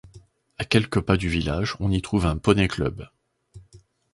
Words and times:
À 0.57 0.65
quelques 0.65 0.99
pas 0.99 1.15
du 1.15 1.29
village, 1.29 1.75
on 1.79 1.95
trouve 1.99 2.25
un 2.25 2.35
poney 2.35 2.67
club. 2.67 3.07